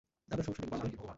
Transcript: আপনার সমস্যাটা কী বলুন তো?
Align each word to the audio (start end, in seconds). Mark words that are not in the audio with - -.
আপনার 0.31 0.45
সমস্যাটা 0.45 0.67
কী 0.67 0.73
বলুন 0.73 0.91
তো? 0.93 1.05